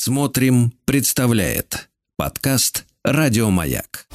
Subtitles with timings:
[0.00, 4.06] Смотрим, представляет подкаст Радиомаяк.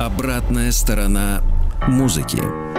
[0.00, 1.42] Обратная сторона
[1.86, 2.69] музыки.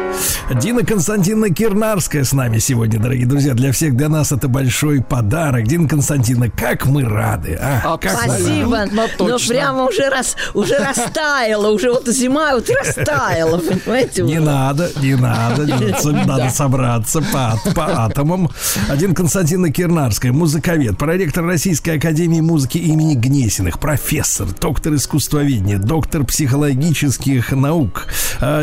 [0.56, 3.54] Дина Константиновна Кирнарская с нами сегодня, дорогие друзья.
[3.54, 5.66] Для всех для нас это большой подарок.
[5.66, 7.58] Дина Константиновна, как мы рады.
[7.62, 7.98] А?
[7.98, 8.86] Как Спасибо.
[8.92, 11.70] Ну, ну прямо уже, раз, уже растаяло.
[11.70, 14.23] Уже вот зима вот растаяла, понимаете?
[14.23, 15.62] Не надо, не надо.
[16.26, 17.59] Надо собраться по,
[18.04, 18.50] атомам.
[18.95, 27.52] Дина Константиновна Кирнарская, музыковед, проректор Российской Академии Музыки имени Гнесиных, профессор, доктор искусствоведения, доктор психологических
[27.52, 28.08] наук.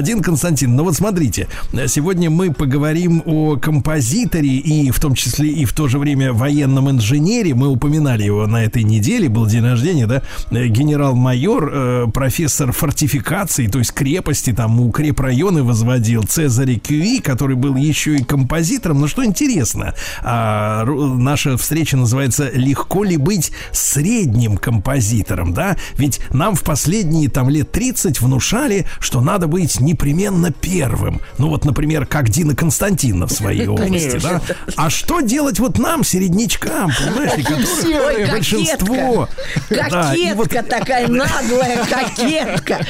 [0.03, 1.49] Дина Константиновна, ну вот смотрите,
[1.87, 6.91] Сегодня мы поговорим о композиторе и в том числе и в то же время военном
[6.91, 7.55] инженере.
[7.55, 13.79] Мы упоминали его на этой неделе, был день рождения, да, генерал-майор, э, профессор фортификации, то
[13.79, 19.01] есть крепости, там укрепрайоны возводил Цезарь Кюи, который был еще и композитором.
[19.01, 25.77] Но что интересно, а, наша встреча называется «Легко ли быть средним композитором?» да?
[25.97, 31.21] Ведь нам в последние там лет 30 внушали, что надо быть непременно первым.
[31.39, 34.41] Ну вот, например, как Дина Константиновна в своей области, да?
[34.77, 39.29] А что делать вот нам, середнячкам, понимаете, которые большинство...
[39.69, 42.81] Кокетка такая наглая кокетка.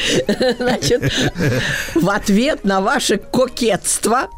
[0.58, 1.12] Значит,
[1.94, 4.28] в ответ на ваше кокетство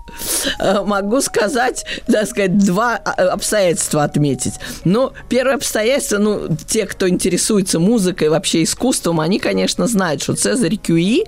[0.58, 4.54] э, могу сказать, так сказать, два э, обстоятельства отметить.
[4.84, 10.76] Ну, первое обстоятельство, ну, те, кто интересуется музыкой, вообще искусством, они, конечно, знают, что Цезарь
[10.76, 11.24] Кюи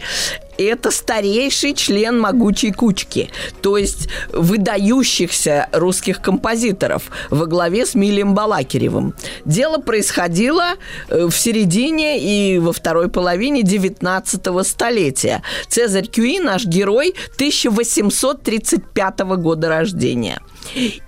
[0.58, 9.14] это старейший член могучей кучки, то есть выдающихся русских композиторов во главе с Милием Балакиревым.
[9.44, 10.74] Дело происходило
[11.08, 15.42] э, в середине и во второй половине 19 столетия.
[15.68, 20.40] Цезарь Кюи, наш герой, 1835 года рождения–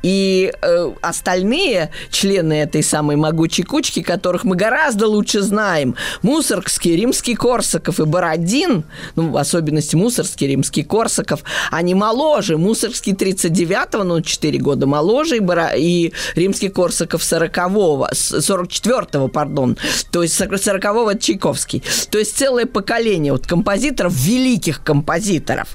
[0.02, 7.34] и э, остальные члены этой самой могучей кучки, которых мы гораздо лучше знаем, Мусоргский, Римский
[7.34, 8.84] Корсаков и Бородин,
[9.16, 12.56] ну, в особенности Мусоргский, Римский Корсаков, они моложе.
[12.56, 15.72] Мусоргский 39-го, ну, 4 года моложе, и, Боро...
[15.74, 19.76] и Римский Корсаков 40-го, 44-го, пардон,
[20.10, 21.82] то есть 40-го это Чайковский.
[22.10, 25.68] То есть целое поколение вот композиторов, великих композиторов.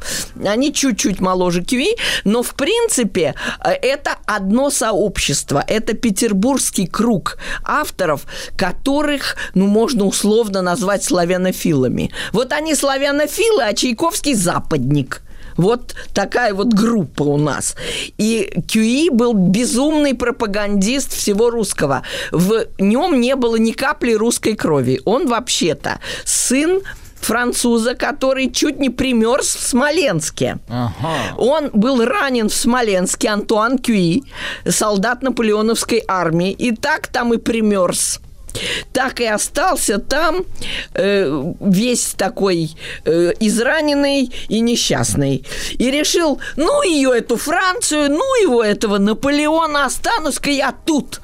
[0.46, 3.36] Они чуть-чуть моложе Киви, но, в принципе,
[3.69, 8.26] Э, это одно сообщество, это петербургский круг авторов,
[8.56, 12.12] которых, ну, можно условно назвать славянофилами.
[12.32, 15.22] Вот они славянофилы, а Чайковский западник–
[15.60, 17.76] вот такая вот группа у нас.
[18.18, 22.04] И Кюи был безумный пропагандист всего русского.
[22.32, 25.02] В нем не было ни капли русской крови.
[25.04, 26.80] Он вообще-то сын
[27.22, 30.60] француза, который чуть не примерз в Смоленске.
[30.70, 31.36] Ага.
[31.38, 34.24] Он был ранен в Смоленске, Антуан Кюи,
[34.68, 38.20] солдат наполеоновской армии, и так там и примерз
[38.94, 40.44] так и остался там
[40.94, 42.72] э, весь такой
[43.06, 45.46] э, израненный и несчастный.
[45.78, 51.22] И решил, ну ее эту Францию, ну его этого Наполеона, останусь-ка я тут.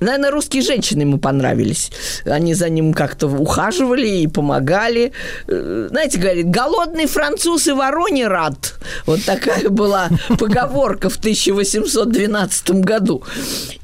[0.00, 1.90] Наверное, русские женщины ему понравились.
[2.24, 5.12] Они за ним как-то ухаживали и помогали.
[5.48, 8.74] Э, знаете, говорит, голодный француз и вороне рад.
[9.06, 10.08] Вот такая была
[10.38, 13.24] поговорка в 1812 году.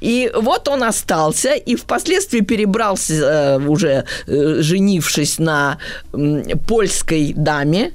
[0.00, 5.78] И вот он остался и впоследствии перебрался, э, уже э, женившись на
[6.68, 7.92] польской даме,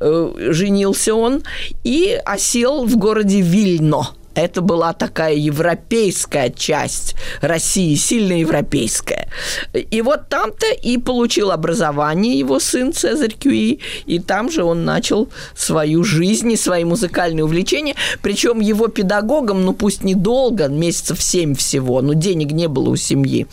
[0.00, 1.42] женился он
[1.82, 4.10] и осел в городе Вильно–
[4.40, 9.28] это была такая европейская часть России, сильно европейская.
[9.72, 15.28] И вот там-то и получил образование его сын Цезарь Кюи, и там же он начал
[15.54, 22.00] свою жизнь и свои музыкальные увлечения, причем его педагогом, ну пусть недолго, месяцев семь всего,
[22.02, 23.46] но денег не было у семьи,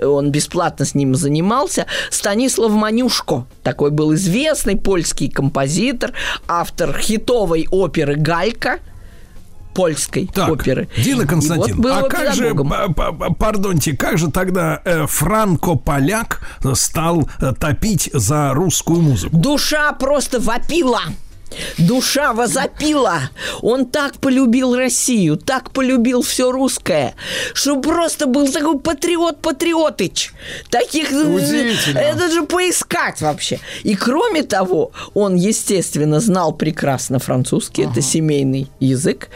[0.00, 6.12] он бесплатно с ним занимался, Станислав Манюшко, такой был известный польский композитор,
[6.48, 8.80] автор хитовой оперы «Галька»,
[9.74, 10.88] польской так, оперы.
[10.96, 12.72] Дина Константин, вот а как педагогом.
[12.72, 16.40] же, пардоньте, как же тогда э, франко-поляк
[16.74, 19.36] стал э, топить за русскую музыку?
[19.36, 21.02] Душа просто вопила
[21.78, 23.30] Душа возопила.
[23.62, 27.14] Он так полюбил Россию, так полюбил все русское,
[27.54, 30.32] что просто был такой патриот-патриотыч.
[30.70, 31.12] Таких...
[31.12, 33.58] Это же поискать вообще.
[33.82, 37.92] И кроме того, он, естественно, знал прекрасно французский, ага.
[37.92, 39.28] это семейный язык.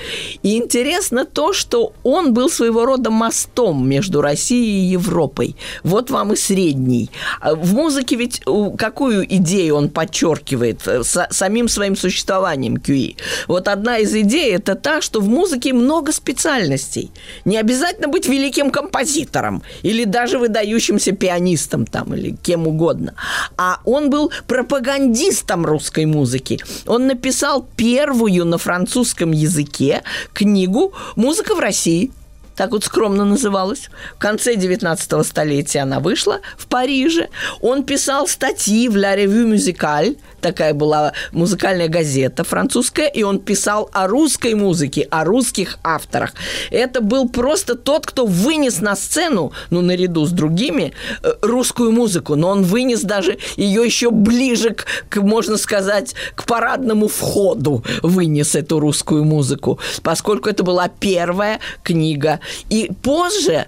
[0.42, 5.56] И интересно то, что он был своего рода мостом между Россией и Европой.
[5.82, 7.10] Вот вам и средний.
[7.40, 8.42] А в музыке ведь
[8.78, 10.86] какую идею он подчеркивает?
[10.86, 13.16] Э, самим своим существованием QE.
[13.48, 17.10] Вот одна из идей– это та, что в музыке много специальностей.
[17.44, 23.14] Не обязательно быть великим композитором или даже выдающимся пианистом там или кем угодно.
[23.56, 26.60] А он был пропагандистом русской музыки.
[26.86, 30.02] Он написал первую на французском языке
[30.34, 32.10] книгу «Музыка в России»,
[32.56, 33.88] так вот скромно называлась.
[34.16, 37.28] В конце 19 столетия она вышла в Париже.
[37.60, 43.88] Он писал статьи в «La Revue Musicale», такая была музыкальная газета французская, и он писал
[43.94, 46.34] о русской музыке, о русских авторах.
[46.70, 50.92] Это был просто тот, кто вынес на сцену, ну, наряду с другими,
[51.22, 54.76] э, русскую музыку, но он вынес даже ее еще ближе
[55.08, 62.40] к, можно сказать, к парадному входу вынес эту русскую музыку, поскольку это была первая книга.
[62.70, 63.66] И позже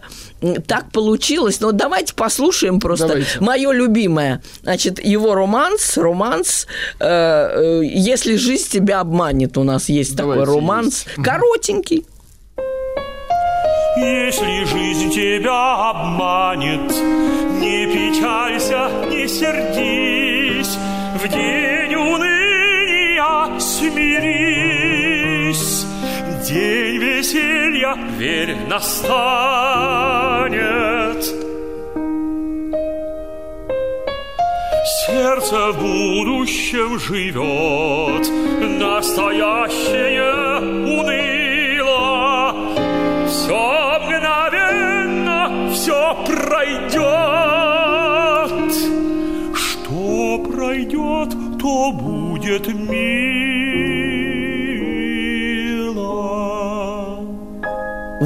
[0.66, 1.60] так получилось.
[1.60, 3.40] Но давайте послушаем просто давайте.
[3.40, 4.42] мое любимое.
[4.62, 6.66] Значит, его романс, романс
[7.00, 9.56] э, э, «Если жизнь тебя обманет».
[9.56, 11.06] У нас есть давайте, такой романс.
[11.06, 11.22] Есть.
[11.22, 12.06] Коротенький.
[13.96, 16.92] Если жизнь тебя обманет,
[17.60, 20.76] не печалься, не сердись,
[21.14, 25.06] в день уныния смирись,
[26.46, 27.55] день веселья,
[27.94, 29.46] верь, настанет.
[35.06, 38.28] Сердце в будущем живет,
[38.80, 40.58] настоящее
[40.98, 42.54] уныло.
[43.28, 45.40] Все мгновенно,
[45.72, 46.96] все пройдет.
[49.54, 51.30] Что пройдет,
[51.60, 53.35] то будет мило.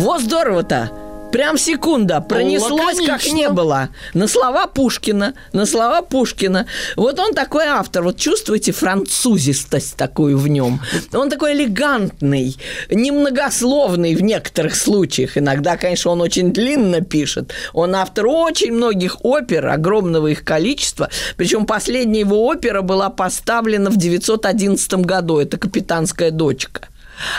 [0.00, 0.90] Вот здорово-то!
[1.30, 3.90] Прям секунда, пронеслось как не было.
[4.14, 6.66] На слова Пушкина, на слова Пушкина.
[6.96, 10.80] Вот он такой автор, вот чувствуете французистость такую в нем.
[11.12, 12.56] Он такой элегантный,
[12.90, 15.36] немногословный в некоторых случаях.
[15.36, 17.52] Иногда, конечно, он очень длинно пишет.
[17.74, 21.10] Он автор очень многих опер, огромного их количества.
[21.36, 25.38] Причем последняя его опера была поставлена в 911 году.
[25.38, 26.89] Это «Капитанская дочка».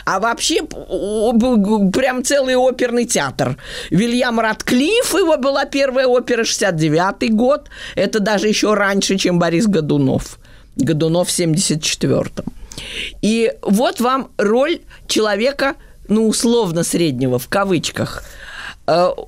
[0.06, 3.58] А вообще прям целый оперный театр.
[3.90, 7.70] Вильям Радклифф, его была первая опера, 69 год.
[7.96, 10.40] Это даже еще раньше, чем Борис Годунов.
[10.76, 12.46] Годунов в 74-м.
[13.22, 15.76] И вот вам роль человека,
[16.08, 18.24] ну, условно среднего, в кавычках–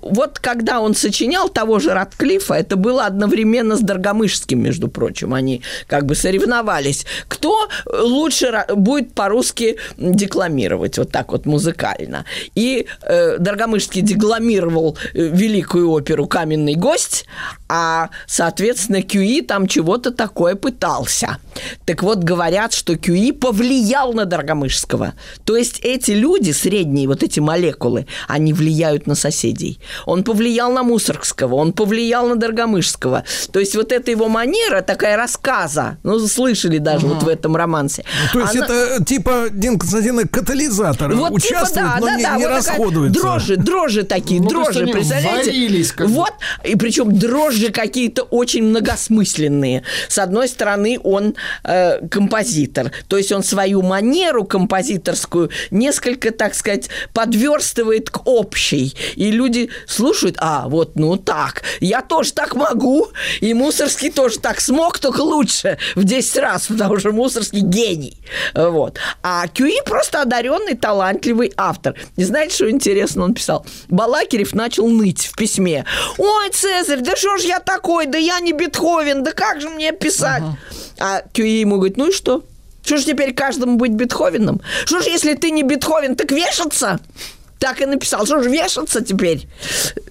[0.01, 5.33] вот когда он сочинял того же Ратклифа, это было одновременно с Доргомышским, между прочим.
[5.33, 7.05] Они как бы соревновались.
[7.27, 12.25] Кто лучше будет по-русски декламировать, вот так вот музыкально.
[12.55, 17.25] И э, Доргомышский декламировал э, великую оперу «Каменный гость»,
[17.69, 21.37] а, соответственно, Кюи там чего-то такое пытался.
[21.85, 25.13] Так вот, говорят, что Кюи повлиял на Доргомышского.
[25.45, 29.79] То есть эти люди, средние, вот эти молекулы, они влияют на соседей соседей.
[30.05, 33.23] Он повлиял на Мусоргского, он повлиял на Доргомышского.
[33.51, 37.15] То есть вот эта его манера, такая рассказа, ну, слышали даже угу.
[37.15, 38.03] вот в этом романсе.
[38.33, 38.65] То есть Она...
[38.65, 42.55] это типа Дин Константинович катализатор, вот участвует, типа, да, но да, не, да, не вот
[42.55, 43.21] расходуется.
[43.21, 45.93] Дрожжи, дрожжи такие, ну, дрожжи, представляете?
[45.95, 46.33] Как вот,
[46.63, 49.83] и причем дрожжи какие-то очень многосмысленные.
[50.07, 56.89] С одной стороны, он э, композитор, то есть он свою манеру композиторскую несколько, так сказать,
[57.13, 58.95] подверстывает к общей.
[59.15, 63.09] И люди слушают, а, вот, ну так, я тоже так могу,
[63.41, 68.17] и Мусорский тоже так смог, только лучше в 10 раз, потому что Мусорский гений.
[68.53, 68.97] Вот.
[69.21, 71.95] А Кюи просто одаренный, талантливый автор.
[72.15, 73.65] И знаете, что интересно он писал?
[73.89, 75.85] Балакирев начал ныть в письме.
[76.17, 79.91] Ой, Цезарь, да что ж я такой, да я не Бетховен, да как же мне
[79.91, 80.43] писать?
[80.43, 80.57] Ага.
[80.99, 82.43] А Кюи ему говорит, ну и что?
[82.85, 84.61] Что ж теперь каждому быть Бетховеном?
[84.85, 86.99] Что ж, если ты не Бетховен, так вешаться?
[87.63, 88.25] Так и написал.
[88.25, 89.47] Что же вешаться теперь?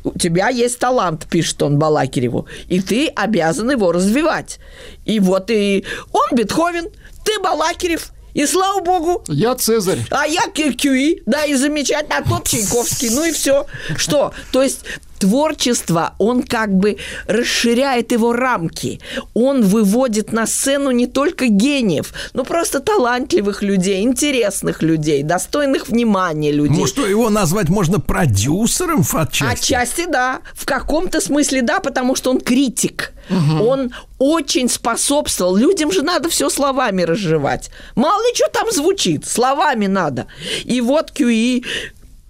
[0.05, 4.59] У тебя есть талант, пишет он Балакиреву, и ты обязан его развивать.
[5.05, 6.89] И вот и он Бетховен,
[7.23, 9.23] ты Балакирев, И слава богу.
[9.29, 9.99] Я Цезарь.
[10.11, 13.67] А я Кюи, да, и замечательно, а тот Чайковский, ну и все.
[13.97, 14.33] Что?
[14.51, 14.87] То есть
[15.23, 16.97] творчество, он как бы
[17.29, 19.01] расширяет его рамки.
[19.35, 26.51] Он выводит на сцену не только гениев, но просто талантливых людей, интересных людей, достойных внимания
[26.51, 26.77] людей.
[26.81, 29.73] Ну что, его назвать можно продюсером отчасти?
[29.75, 30.41] Отчасти, да.
[30.55, 33.13] В каком-то смысле, да, потому что он критик.
[33.31, 33.65] Угу.
[33.65, 35.55] Он очень способствовал.
[35.55, 37.71] Людям же надо все словами разжевать.
[37.95, 40.27] Мало ли что там звучит, словами надо.
[40.65, 41.65] И вот Кюи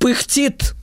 [0.02, 0.75] пыхтит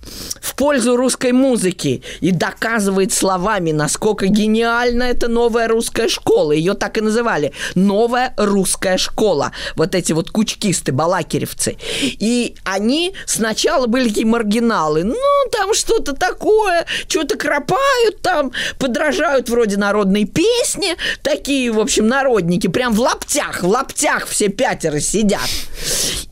[0.41, 6.53] в пользу русской музыки и доказывает словами, насколько гениальна эта новая русская школа.
[6.53, 7.51] Ее так и называли.
[7.75, 9.51] Новая русская школа.
[9.75, 11.77] Вот эти вот кучкисты, балакиревцы.
[12.01, 15.03] И они сначала были такие маргиналы.
[15.03, 15.17] Ну,
[15.51, 20.95] там что-то такое, что-то кропают там, подражают вроде народной песни.
[21.21, 22.67] Такие, в общем, народники.
[22.67, 25.49] Прям в лаптях, в лаптях все пятеро сидят.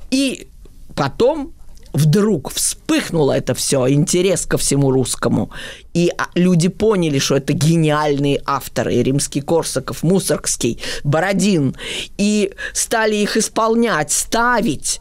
[0.10, 0.48] И
[0.96, 1.54] потом
[1.98, 5.50] вдруг вспыхнуло это все, интерес ко всему русскому.
[5.94, 9.02] И а, люди поняли, что это гениальные авторы.
[9.02, 11.76] Римский Корсаков, Мусоргский, Бородин.
[12.18, 15.00] И стали их исполнять, ставить.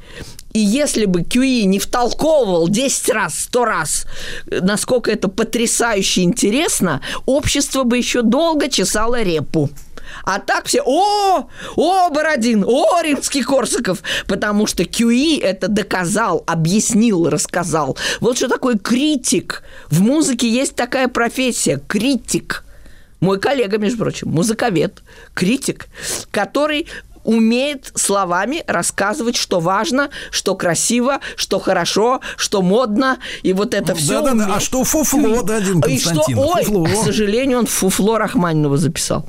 [0.55, 4.07] И если бы Кьюи не втолковывал 10 раз, 100 раз,
[4.47, 9.69] насколько это потрясающе интересно, общество бы еще долго чесало репу.
[10.26, 17.30] А так все, о, о, Бородин, о, Римский Корсаков, потому что Кьюи это доказал, объяснил,
[17.30, 17.97] рассказал.
[18.18, 19.62] Вот что такое критик.
[19.88, 22.64] В музыке есть такая профессия– критик.
[23.21, 25.87] Мой коллега, между прочим, музыковед, критик,
[26.33, 26.88] который
[27.26, 34.23] умеет словами рассказывать, что важно, что красиво, что хорошо, что модно, и вот это все.
[34.23, 34.54] Да, да, да.
[34.54, 36.85] А что фуфло, да, Дин И что, ой, фуфло.
[36.85, 39.28] к сожалению, он фуфло Рахманинова записал.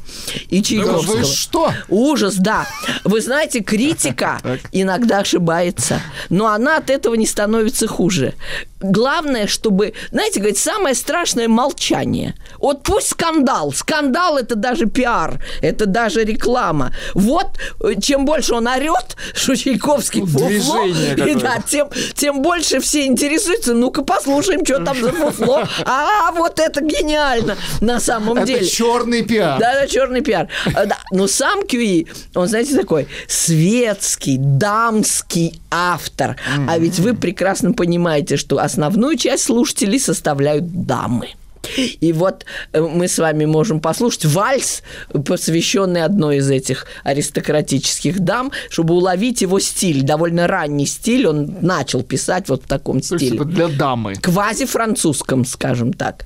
[0.50, 1.18] И Чайковского.
[1.18, 1.74] Да что?
[1.90, 2.68] Ужас, да.
[3.04, 4.40] Вы знаете, критика
[4.72, 6.00] иногда ошибается,
[6.30, 8.36] но она от этого не становится хуже
[8.80, 12.36] главное, чтобы, знаете, говорит, самое страшное молчание.
[12.60, 13.72] Вот пусть скандал.
[13.74, 16.94] Скандал это даже пиар, это даже реклама.
[17.14, 17.48] Вот
[17.82, 23.74] э, чем больше он орет, что Чайковский фуфло, и, да, тем, тем больше все интересуются.
[23.74, 25.64] Ну-ка послушаем, что там за фуфло.
[25.86, 28.60] А, вот это гениально на самом деле.
[28.60, 29.60] Это черный пиар.
[29.60, 30.48] Да, да, черный пиар.
[30.76, 30.98] А, да.
[31.12, 36.32] Но сам Кьюи, он, знаете, такой светский, дамский автор.
[36.32, 36.66] Mm-hmm.
[36.68, 41.30] А ведь вы прекрасно понимаете, что основную часть слушателей составляют дамы.
[41.78, 44.84] И вот э, мы с вами можем послушать вальс,
[45.26, 52.04] посвященный одной из этих аристократических дам, чтобы уловить его стиль, довольно ранний стиль, он начал
[52.04, 53.44] писать вот в таком стиле.
[53.44, 54.16] для дамы.
[54.16, 56.26] Квази-французском, скажем так.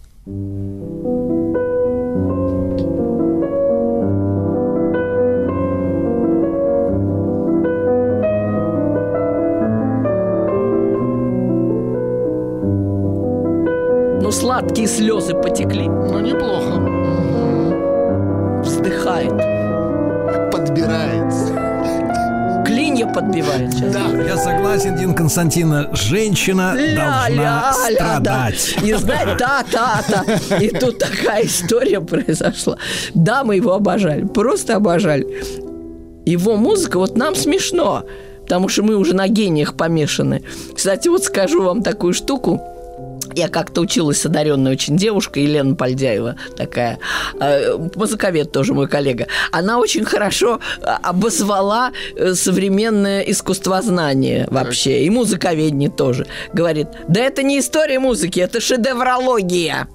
[14.31, 15.87] Сладкие слезы потекли.
[15.87, 16.79] Ну, неплохо.
[18.63, 19.33] Вздыхает.
[20.51, 21.61] Подбирается.
[22.65, 23.73] Клинья подбивает.
[23.73, 23.93] Сейчас.
[23.93, 25.89] Да, я согласен, Дин Константина.
[25.93, 28.75] Женщина ля, должна ля, страдать.
[28.79, 28.87] Да.
[28.87, 30.57] И знать, та-та-та.
[30.57, 32.77] И тут такая история произошла.
[33.13, 34.25] Да, мы его обожали.
[34.25, 35.27] Просто обожали.
[36.25, 38.03] Его музыка, вот нам смешно,
[38.43, 40.43] потому что мы уже на гениях помешаны.
[40.75, 42.61] Кстати, вот скажу вам такую штуку.
[43.35, 46.99] Я как-то училась с одаренной очень девушкой, Елена Пальдяева такая,
[47.39, 49.27] э, музыковед тоже мой коллега.
[49.51, 56.27] Она очень хорошо э, обозвала э, современное искусствознание вообще, и музыковедение тоже.
[56.53, 59.87] Говорит, да это не история музыки, это шедеврология.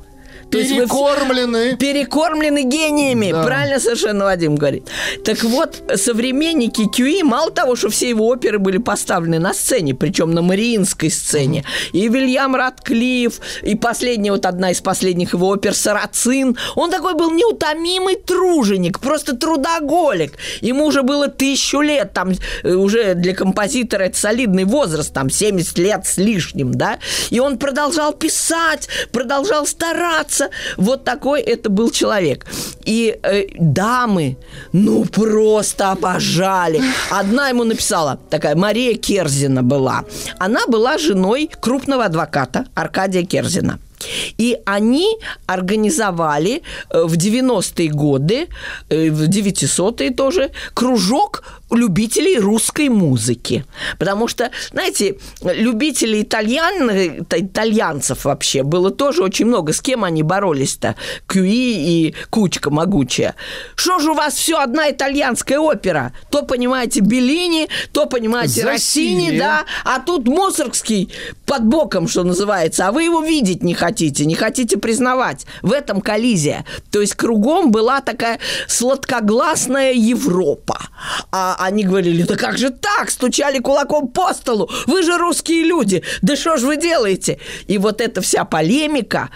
[0.50, 1.57] То перекормлены.
[1.57, 3.33] Есть перекормлены гениями.
[3.33, 3.43] Да.
[3.45, 4.88] Правильно совершенно Вадим говорит.
[5.25, 10.33] Так вот, современники Кьюи, мало того, что все его оперы были поставлены на сцене, причем
[10.33, 11.99] на Мариинской сцене, mm-hmm.
[11.99, 17.33] и Вильям Радклифф, и последняя, вот одна из последних его опер «Сарацин», он такой был
[17.33, 20.35] неутомимый труженик, просто трудоголик.
[20.61, 25.79] Ему уже было тысячу лет, там э, уже для композитора это солидный возраст, там 70
[25.79, 26.99] лет с лишним, да,
[27.31, 32.47] и он продолжал писать, продолжал стараться, кажется, вот такой это был человек.
[32.85, 34.37] И э, дамы,
[34.73, 36.81] ну, просто обожали.
[37.11, 40.05] Одна ему написала, такая Мария Керзина была.
[40.38, 43.78] Она была женой крупного адвоката Аркадия Керзина.
[44.38, 45.07] И они
[45.47, 48.47] организовали э, в 90-е годы,
[48.90, 53.65] э, в 900-е тоже, кружок любителей русской музыки.
[53.99, 56.91] Потому что, знаете, любителей итальян,
[57.31, 59.73] итальянцев вообще было тоже очень много.
[59.73, 60.95] С кем они боролись-то?
[61.27, 63.35] Кюи и Кучка могучая.
[63.75, 66.13] Что же у вас все одна итальянская опера?
[66.31, 71.13] То, понимаете, Беллини, то, понимаете, Россини, да, а тут Мусоргский
[71.47, 75.47] под боком, что называется, а вы его видеть не хотите, не хотите признавать.
[75.63, 76.65] В этом коллизия.
[76.91, 80.79] То есть кругом была такая сладкогласная Европа.
[81.33, 83.11] А они говорили, да как же так?
[83.11, 84.71] Стучали кулаком по столу.
[84.87, 86.03] Вы же русские люди.
[86.23, 87.39] Да что ж вы делаете?
[87.67, 89.31] И вот эта вся полемика,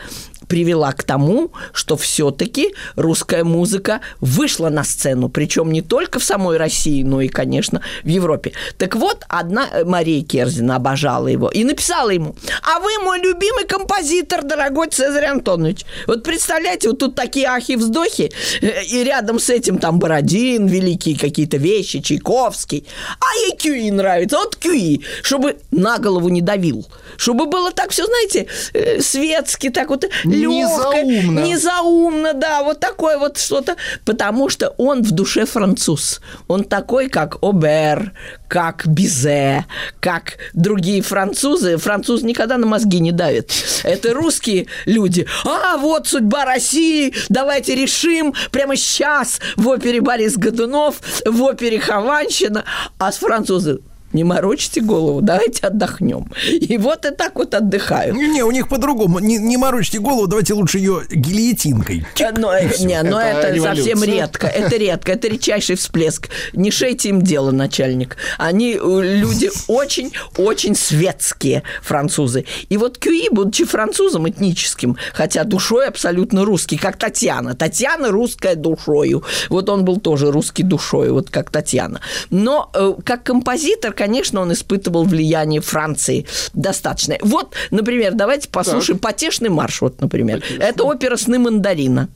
[0.50, 6.57] привела к тому, что все-таки русская музыка вышла на сцену, причем не только в самой
[6.57, 8.52] России, но и, конечно, в Европе.
[8.76, 13.64] Так вот, одна э, Мария Керзина обожала его и написала ему, а вы мой любимый
[13.64, 15.85] композитор, дорогой Цезарь Антонович.
[16.09, 21.59] Вот представляете, вот тут такие ахи-вздохи, э, и рядом с этим там Бородин, великие какие-то
[21.59, 22.85] вещи, Чайковский.
[23.21, 28.04] А ей Кюи нравится, вот Кюи, чтобы на голову не давил, чтобы было так все,
[28.04, 30.04] знаете, э, светски, так вот
[30.40, 31.40] легкое, незаумно.
[31.40, 36.20] незаумно, да, вот такое вот что-то, потому что он в душе француз.
[36.49, 38.12] Он такой, как Обер,
[38.49, 39.66] как Бизе,
[40.00, 41.76] как другие французы.
[41.76, 43.52] Француз никогда на мозги не давит.
[43.85, 45.26] Это русские люди.
[45.44, 52.64] А, вот судьба России, давайте решим прямо сейчас в опере Борис Годунов, в опере Хованщина.
[52.99, 53.80] А с французы
[54.12, 56.31] не морочьте голову, давайте отдохнем.
[56.47, 58.14] И вот и так вот отдыхаю.
[58.14, 59.19] Не, не у них по-другому.
[59.21, 62.07] Не, не морочьте голову, давайте лучше ее гильотинкой.
[62.14, 64.47] Чик, но, э, не, но это, это совсем редко.
[64.47, 65.12] Это редко.
[65.12, 66.29] Это редчайший всплеск.
[66.52, 68.17] Не шейте им дело, начальник.
[68.38, 72.45] Они э, люди очень-очень светские французы.
[72.69, 77.55] И вот Кюи, будучи французом этническим, хотя душой абсолютно русский, как Татьяна.
[77.55, 79.23] Татьяна русская душою.
[79.49, 82.00] Вот он был тоже русский душой, вот как Татьяна.
[82.31, 87.19] Но э, как композитор, конечно, он испытывал влияние Франции достаточное.
[87.21, 89.12] Вот, например, давайте послушаем так.
[89.12, 90.40] «Потешный марш», вот, например.
[90.40, 90.64] Потешный.
[90.64, 92.09] Это опера «Сны мандарина»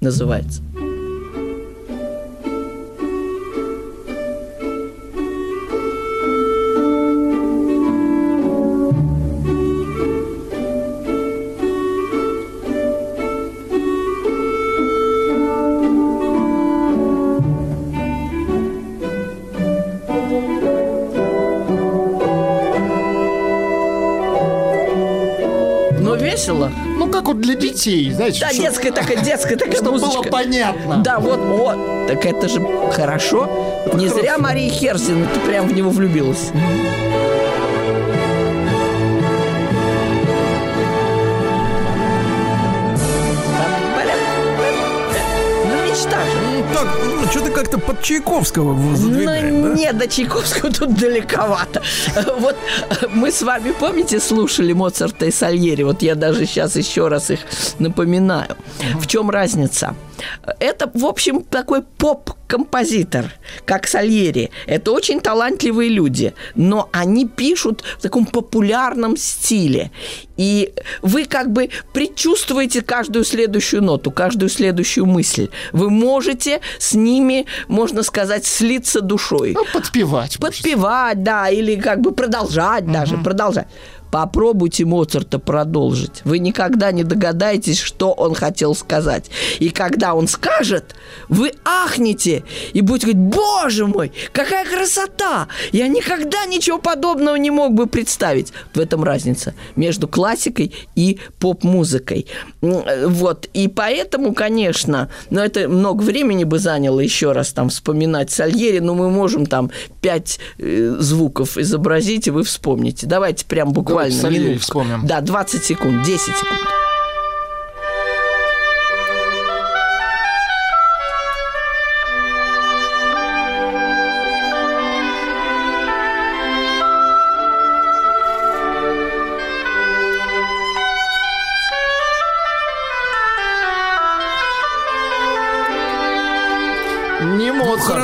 [0.00, 0.60] называется.
[27.80, 28.40] Детей, знаете.
[28.40, 30.22] Да, детская такая, детская такая Чтобы музычка.
[30.22, 30.96] было понятно.
[30.98, 32.06] Да, вот, вот.
[32.08, 32.60] Так это же
[32.92, 33.82] хорошо.
[33.86, 34.22] Это Не хорошо.
[34.22, 36.50] зря Мария Херсин, ты прям в него влюбилась.
[46.80, 49.74] Так, ну, что-то как-то под Чайковского задвигаем, ну, да?
[49.74, 51.82] Нет, до Чайковского тут далековато.
[52.38, 52.56] Вот
[53.10, 55.82] мы с вами, помните, слушали Моцарта и Сальери?
[55.82, 57.40] Вот я даже сейчас еще раз их
[57.78, 58.56] напоминаю.
[58.94, 59.94] В чем разница?
[60.58, 63.32] Это, в общем, такой поп-композитор,
[63.64, 64.50] как Сальери.
[64.66, 69.90] Это очень талантливые люди, но они пишут в таком популярном стиле.
[70.36, 75.48] И вы как бы предчувствуете каждую следующую ноту, каждую следующую мысль.
[75.72, 79.52] Вы можете с ними, можно сказать, слиться душой.
[79.52, 80.38] Ну, подпевать.
[80.38, 81.24] Подпевать, можете.
[81.24, 82.92] да, или как бы продолжать угу.
[82.92, 83.68] даже, продолжать.
[84.10, 86.22] Попробуйте Моцарта продолжить.
[86.24, 89.30] Вы никогда не догадаетесь, что он хотел сказать.
[89.60, 90.96] И когда он скажет,
[91.28, 92.42] вы ахнете
[92.72, 95.48] и будете говорить, боже мой, какая красота!
[95.72, 98.52] Я никогда ничего подобного не мог бы представить.
[98.74, 102.26] В этом разница между классикой и поп-музыкой.
[102.60, 103.48] Вот.
[103.54, 108.94] И поэтому, конечно, но это много времени бы заняло еще раз там вспоминать Сальери, но
[108.94, 109.70] мы можем там
[110.00, 113.06] пять э, звуков изобразить, и вы вспомните.
[113.06, 114.60] Давайте прям буквально буквально минутку.
[114.60, 115.06] вспомним.
[115.06, 116.79] Да, 20 секунд, 10 секунд.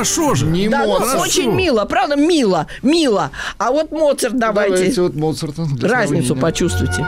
[0.07, 0.45] Хорошо же.
[0.45, 1.13] Не да, Моцарт.
[1.13, 3.31] Ну, очень мило, правда, мило, мило.
[3.57, 4.75] А вот Моцарт давайте.
[4.75, 5.67] Давайте вот Моцарта.
[5.81, 7.05] Разницу почувствуйте.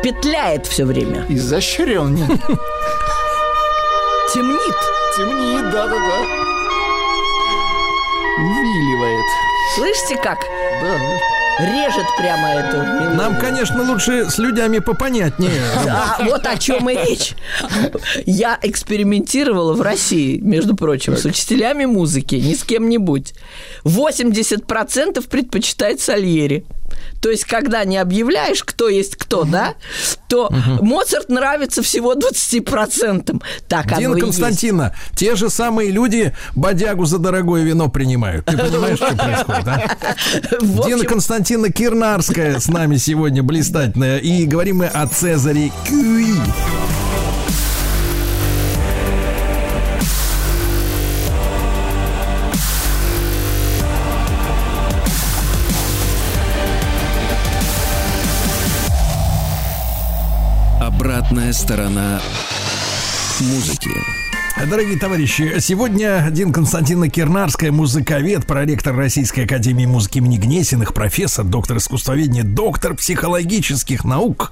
[0.00, 1.26] петляет все время.
[1.28, 2.26] Изощренный.
[4.32, 4.76] Темнит.
[5.16, 6.47] Темнит, да-да-да
[8.38, 9.26] увиливает.
[9.74, 10.38] Слышите как?
[11.58, 13.14] Режет прямо эту мелодию.
[13.16, 15.60] Нам, конечно, лучше с людьми попонятнее.
[15.88, 17.34] А вот о чем и речь.
[18.26, 23.34] Я экспериментировала в России, между прочим, с учителями музыки, не с кем-нибудь.
[23.84, 26.64] 80% предпочитает Сальери.
[27.20, 29.74] То есть, когда не объявляешь, кто есть кто, да,
[30.28, 33.42] то Моцарт нравится всего 20%.
[33.68, 38.46] Так Дина оно и Константина, те же самые люди бодягу за дорогое вино принимают.
[38.46, 39.96] Ты понимаешь, что происходит, да?
[40.60, 40.86] есть.
[40.86, 44.18] Дина Константина Кирнарская с нами сегодня блистательная.
[44.18, 46.34] И говорим мы о Цезаре Кюи.
[61.28, 62.20] Обратная сторона
[63.40, 63.90] музыки.
[64.66, 71.78] Дорогие товарищи, сегодня Дин Константина Кирнарская, музыковед, проректор Российской Академии музыки имени Гнесиных, профессор, доктор
[71.78, 74.50] искусствоведения, доктор психологических наук.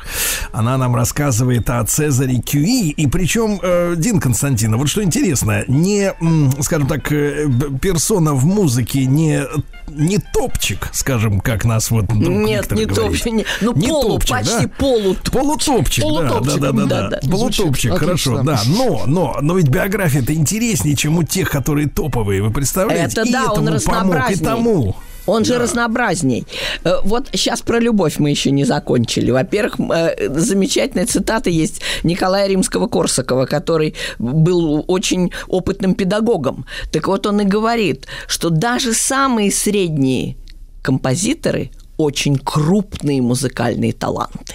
[0.53, 2.91] Она нам рассказывает о Цезаре Кюи.
[2.91, 6.13] И причем, э, Дин Константина, вот что интересно, не,
[6.63, 7.47] скажем так, э,
[7.83, 9.43] персона в музыке, не,
[9.89, 13.23] не топчик, скажем, как нас вот Нет, не говорит.
[13.25, 14.71] топ, не- ну, Не полу, топчик, почти да?
[14.79, 15.17] полу.
[15.31, 17.21] Полутопчик, Полутопчик, да, да, да, да, да-да.
[17.23, 17.29] да.
[17.31, 18.45] Полутопчик, Звучит хорошо, отлично.
[18.45, 18.63] да.
[18.67, 23.21] Но, но, но ведь биография-то интереснее, чем у тех, которые топовые, вы представляете?
[23.21, 24.97] Это и да, он помог, и тому.
[25.27, 26.47] Он же разнообразней.
[26.85, 29.33] Э, Вот сейчас про любовь мы еще не закончили.
[29.33, 36.65] Во-первых, э, замечательная цитата есть Николая Римского-Корсакова, который был очень опытным педагогом.
[36.93, 40.37] Так вот он и говорит, что даже самые средние
[40.81, 44.55] композиторы очень крупные музыкальные таланты.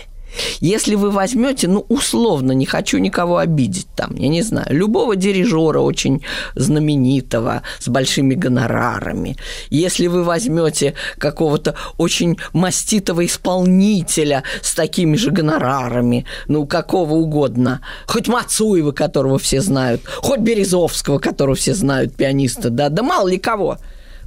[0.60, 5.80] Если вы возьмете, ну, условно, не хочу никого обидеть, там, я не знаю, любого дирижера
[5.80, 6.24] очень
[6.56, 9.38] знаменитого, с большими гонорарами,
[9.70, 18.28] если вы возьмете какого-то очень маститого исполнителя с такими же гонорарами, ну, какого угодно, хоть
[18.28, 23.78] Мацуева, которого все знают, хоть Березовского, которого все знают, пианиста, да, да мало ли кого,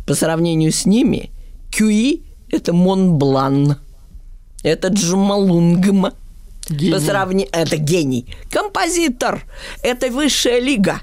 [0.07, 1.31] по сравнению с ними,
[1.71, 3.77] Кюи– это Монблан–
[4.65, 6.15] это Джумалунгма.
[6.69, 6.93] Гений.
[6.93, 7.49] По сравнению...
[7.53, 8.27] Это гений.
[8.51, 9.45] Композитор.
[9.83, 11.03] Это высшая лига.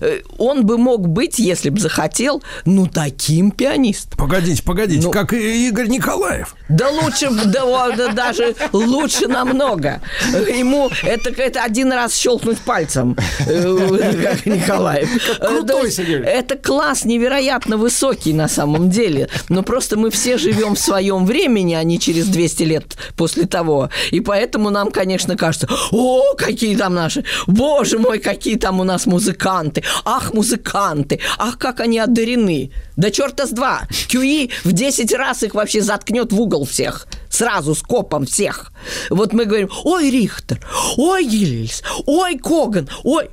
[0.00, 4.18] Э, Он бы мог быть, если бы захотел, ну, таким пианистом.
[4.18, 5.10] Погодите, погодите, Ну.
[5.10, 6.54] как и Игорь Николаев.
[6.68, 10.00] Да лучше, да, даже лучше намного.
[10.32, 13.16] Ему это, это один раз щелкнуть пальцем,
[13.46, 15.08] э, как Николаев.
[15.38, 16.20] крутой Э, Сергей.
[16.20, 19.28] Это класс невероятно высокий на самом деле.
[19.48, 23.90] Но просто мы все живем в своем времени, а не через 200 лет после того.
[24.10, 29.06] И поэтому нам, конечно, кажется, о, какие там наши, боже мой, какие там у нас
[29.06, 29.69] музыканты.
[30.04, 32.70] Ах, музыканты, ах, как они одарены.
[32.96, 33.82] Да черта с два.
[34.08, 37.06] Кюи в 10 раз их вообще заткнет в угол всех.
[37.28, 38.72] Сразу с копом всех.
[39.08, 40.60] Вот мы говорим, ой, Рихтер,
[40.96, 43.30] ой, Гильс, ой, Коган, ой...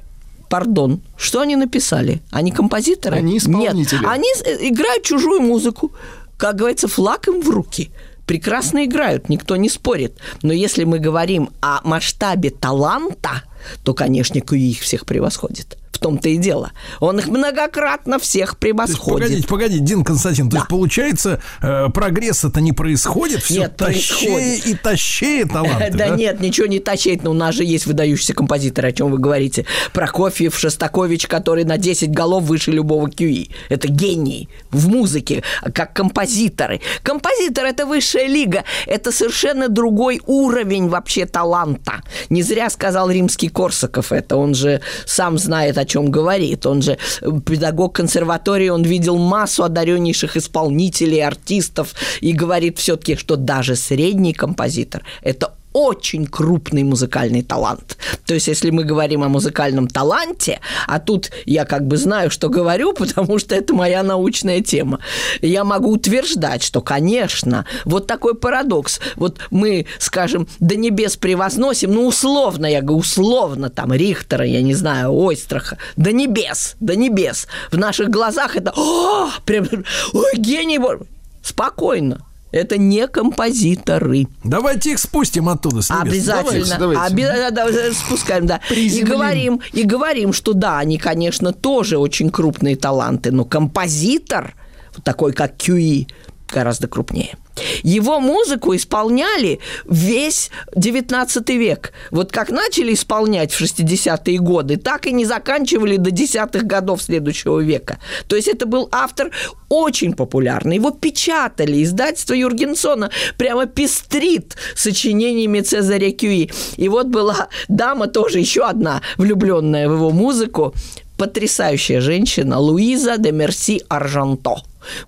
[0.49, 2.21] Пардон, что они написали?
[2.31, 3.17] Они композиторы?
[3.17, 3.97] Они исполнители.
[3.99, 5.91] Нет, они с- играют чужую музыку.
[6.37, 7.91] Как говорится, флаг им в руки.
[8.25, 10.17] Прекрасно играют, никто не спорит.
[10.43, 13.43] Но если мы говорим о масштабе таланта,
[13.83, 15.77] то, конечно, Кюи их всех превосходит.
[15.97, 16.73] В том-то и дело.
[16.99, 19.23] Он их многократно всех То есть, превосходит.
[19.27, 20.57] погодите, погодите, Дин Константин, то Да.
[20.59, 24.65] есть получается, э, прогресса-то не происходит, все Нет, тащее происходит.
[24.67, 28.85] и тащее таланты, Да нет, ничего не точить, но у нас же есть выдающийся композитор,
[28.85, 29.65] о чем вы говорите.
[29.91, 33.49] Прокофьев, Шостакович, который на 10 голов выше любого QE.
[33.69, 35.41] Это гений в музыке,
[35.73, 36.79] как композиторы.
[37.01, 42.03] Композитор– это высшая лига, это совершенно другой уровень вообще таланта.
[42.29, 46.65] Не зря сказал римский Корсаков это, он же сам знает, о чем говорит.
[46.65, 46.97] Он же
[47.45, 55.03] педагог консерватории, он видел массу одареннейших исполнителей, артистов, и говорит все-таки, что даже средний композитор–
[55.21, 57.97] это очень крупный музыкальный талант.
[58.25, 62.49] То есть, если мы говорим о музыкальном таланте, а тут я как бы знаю, что
[62.49, 64.99] говорю, потому что это моя научная тема,
[65.41, 68.99] я могу утверждать, что, конечно, вот такой парадокс.
[69.15, 74.73] Вот мы, скажем, до небес превозносим, ну, условно, я говорю, условно, там, Рихтера, я не
[74.73, 77.47] знаю, Ойстраха, до небес, до небес.
[77.71, 79.67] В наших глазах это, о, прям,
[80.13, 81.01] ой, гений, боже».
[81.43, 82.26] спокойно.
[82.51, 84.27] Это не композиторы.
[84.43, 86.13] Давайте их спустим оттуда с небес.
[86.13, 86.77] Обязательно.
[86.79, 87.89] Давайте, давайте.
[87.89, 88.61] Да, спускаем, да.
[88.69, 94.55] И говорим, и говорим, что да, они, конечно, тоже очень крупные таланты, но композитор,
[94.95, 96.07] вот такой как Кюи,
[96.47, 97.37] гораздо крупнее.
[97.83, 101.93] Его музыку исполняли весь 19 век.
[102.11, 107.59] Вот как начали исполнять в 60-е годы, так и не заканчивали до десятых годов следующего
[107.59, 107.99] века.
[108.27, 109.31] То есть это был автор
[109.69, 110.75] очень популярный.
[110.77, 111.83] Его печатали.
[111.83, 116.51] Издательство Юргенсона прямо пестрит сочинениями Цезаря Кюи.
[116.77, 120.73] И вот была дама тоже еще одна, влюбленная в его музыку,
[121.17, 124.57] потрясающая женщина Луиза де Мерси Аржанто.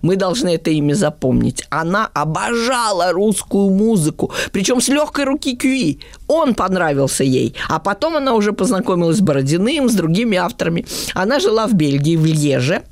[0.02, 1.64] Мы должны это имя запомнить.
[1.70, 6.00] Она обожала русскую музыку, причем с легкой руки Кюи.
[6.28, 7.54] Он понравился ей.
[7.68, 10.86] А потом она уже познакомилась с Бородиным, с другими авторами.
[11.14, 12.82] Она жила в Бельгии, в Льеже.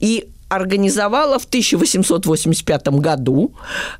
[0.00, 3.52] И организовала в 1885 году,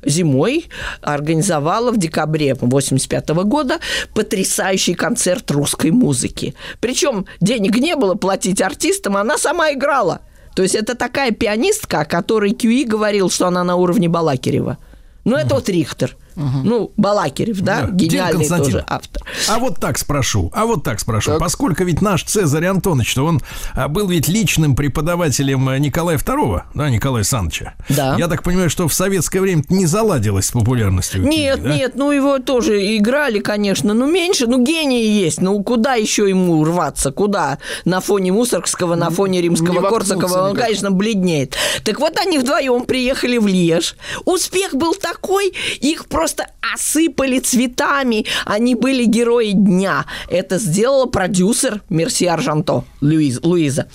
[0.03, 0.65] зимой,
[1.01, 3.79] организовала в декабре 85 года
[4.13, 6.55] потрясающий концерт русской музыки.
[6.79, 10.21] Причем денег не было платить артистам, она сама играла.
[10.59, 14.77] То есть это такая пианистка, о которой Кьюи говорил, что она на уровне Балакирева.
[15.23, 16.57] Ну, это вот Рихтер– Угу.
[16.63, 17.91] Ну, Балакирев, да, да.
[17.91, 19.23] гениальный тоже автор.
[19.49, 21.31] А вот так спрошу, а вот так спрошу.
[21.31, 21.39] Так.
[21.39, 23.41] Поскольку ведь наш Цезарь Антонович, что он
[23.75, 27.73] а, был ведь личным преподавателем э, Николая II, да, Николая Саныча.
[27.89, 28.15] Да.
[28.17, 31.23] Я так понимаю, что в советское время не заладилось с популярностью.
[31.23, 31.75] Нет, Киви, да?
[31.75, 36.63] нет, ну его тоже играли, конечно, но меньше, ну гении есть, ну куда еще ему
[36.63, 37.57] рваться, куда?
[37.83, 41.55] На фоне Мусоргского, на фоне Римского, Корсакова, он, конечно, бледнеет.
[41.83, 43.95] Так вот они вдвоем приехали в Льеж.
[44.23, 48.25] Успех был такой, их просто просто осыпали цветами.
[48.45, 50.05] Они были герои дня.
[50.29, 53.87] Это сделала продюсер Мерси Аржанто, Луиз, Луиза.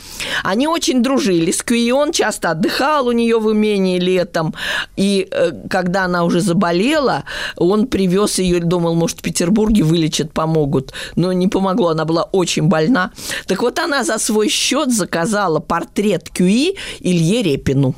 [0.43, 1.93] Они очень дружили с Кюи.
[1.93, 4.55] Он часто отдыхал у нее в имении летом.
[4.97, 7.25] И э, когда она уже заболела,
[7.57, 10.93] он привез ее, думал, может, в Петербурге вылечат, помогут.
[11.17, 13.13] Но не помогло, она была очень больна.
[13.47, 17.95] Так вот, она за свой счет заказала портрет Кюи Илье Репину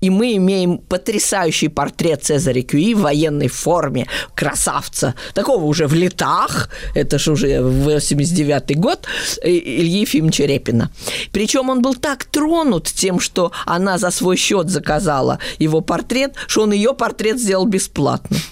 [0.00, 6.68] и мы имеем потрясающий портрет Цезаря Кюи в военной форме, красавца, такого уже в летах,
[6.94, 9.06] это же уже 89-й год,
[9.42, 10.90] Ильи Ефимовича Репина.
[11.32, 16.62] Причем он был так тронут тем, что она за свой счет заказала его портрет, что
[16.62, 18.36] он ее портрет сделал бесплатно.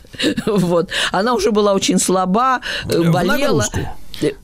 [0.47, 0.91] Вот.
[1.11, 3.67] Она уже была очень слаба, болела.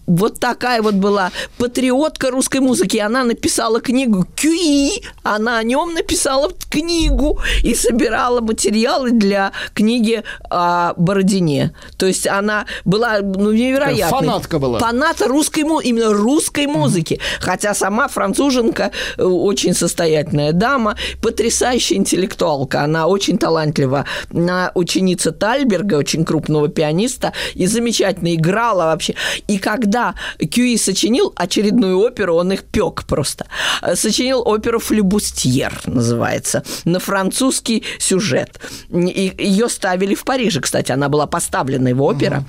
[0.07, 2.99] Вот такая вот была патриотка русской музыки.
[2.99, 10.95] Она написала книгу Кюи, она о нем написала книгу и собирала материалы для книги о
[10.97, 11.75] Бородине.
[11.97, 14.19] То есть она была ну, невероятной.
[14.19, 14.79] Фанатка была.
[14.79, 17.15] Фаната русской именно русской музыки.
[17.15, 17.41] Mm-hmm.
[17.41, 22.83] Хотя сама француженка э, очень состоятельная дама, потрясающая интеллектуалка.
[22.83, 24.07] Она очень талантлива.
[24.33, 29.15] Она ученица Тальберга, очень крупного пианиста, и замечательно играла вообще.
[29.47, 33.47] И когда Кьюи сочинил очередную оперу, он их пек просто.
[33.95, 38.61] Сочинил оперу «Флебустьер» называется, на французский сюжет.
[38.91, 42.45] И ее ставили в Париже, кстати, она была поставлена, его опера.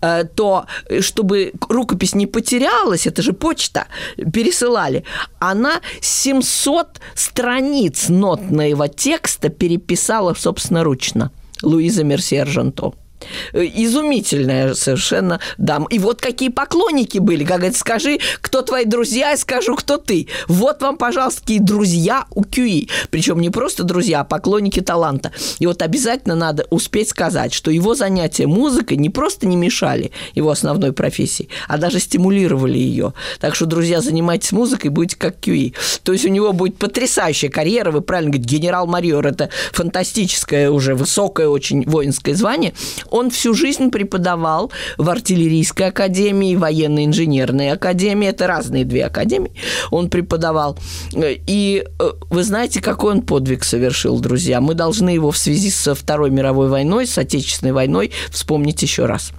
[0.00, 0.24] Uh-huh.
[0.34, 0.66] То,
[1.00, 5.04] чтобы рукопись не потерялась, это же почта, пересылали,
[5.38, 11.30] она 700 страниц нотного текста переписала собственноручно.
[11.62, 12.92] Луиза Мерсье Жанто.
[13.52, 15.86] Э, изумительная совершенно дама.
[15.90, 17.44] И вот какие поклонники были.
[17.44, 20.28] Как говорит, скажи, кто твои друзья, я скажу, кто ты.
[20.48, 22.88] Вот вам, пожалуйста, какие друзья у Кьюи.
[23.10, 25.32] Причем не просто друзья, а поклонники таланта.
[25.58, 30.50] И вот обязательно надо успеть сказать, что его занятия музыкой не просто не мешали его
[30.50, 33.14] основной профессии, а даже стимулировали ее.
[33.40, 35.74] Так что, друзья, занимайтесь музыкой, будете как Кьюи.
[36.02, 37.90] То есть у него будет потрясающая карьера.
[37.90, 42.72] Вы правильно говорите, генерал-майор– это фантастическое, уже высокое очень воинское звание
[43.10, 48.28] он всю жизнь преподавал в артиллерийской академии, военной инженерной академии.
[48.28, 49.52] Это разные две академии.
[49.90, 50.78] Он преподавал.
[51.14, 54.60] И э, вы знаете, какой он подвиг совершил, друзья?
[54.60, 59.32] Мы должны его в связи со Второй мировой войной, с Отечественной войной вспомнить еще раз.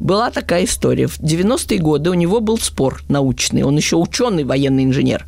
[0.00, 1.06] Была такая история.
[1.06, 3.62] В 90-е годы у него был спор научный.
[3.62, 5.26] Он еще ученый, военный инженер.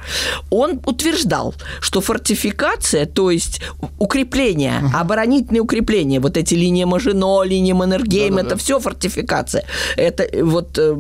[0.51, 3.61] Он утверждал, что фортификация, то есть
[3.99, 8.57] укрепление, оборонительные укрепления, вот эти линии Мажино, линии Маннергейм, да, да, это да.
[8.57, 9.65] все фортификация.
[9.97, 10.97] Это э, вот э,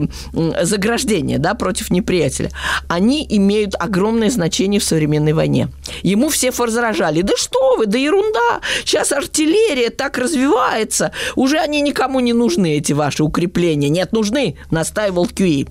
[0.62, 2.50] заграждение, да, против неприятеля.
[2.88, 5.68] Они имеют огромное значение в современной войне.
[6.02, 12.20] Ему все возражали, да что вы, да ерунда, сейчас артиллерия так развивается, уже они никому
[12.20, 13.88] не нужны, эти ваши укрепления.
[13.88, 15.68] Нет, нужны, настаивал Кьюи.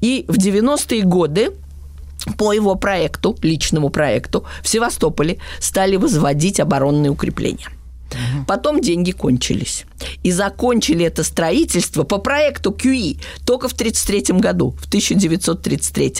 [0.00, 1.52] И в 90-е годы
[2.38, 7.68] по его проекту, личному проекту, в Севастополе стали возводить оборонные укрепления–
[8.46, 9.84] Потом деньги кончились.
[10.22, 16.14] И закончили это строительство по проекту QE только в 1933 году, в 1933.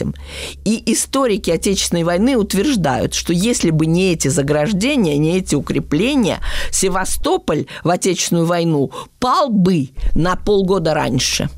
[0.65, 6.39] И историки Отечественной войны утверждают, что если бы не эти заграждения, не эти укрепления,
[6.71, 11.49] Севастополь в Отечественную войну пал бы на полгода раньше.